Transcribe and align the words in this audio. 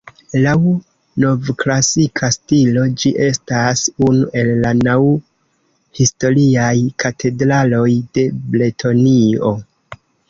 Laŭ 0.43 0.51
novklasika 1.23 2.29
stilo, 2.35 2.85
ĝi 3.01 3.11
estas 3.25 3.83
unu 4.07 4.29
el 4.41 4.49
la 4.63 4.71
naŭ 4.79 4.97
historiaj 6.01 6.73
katedraloj 7.05 7.87
de 8.19 8.25
Bretonio. 8.55 9.53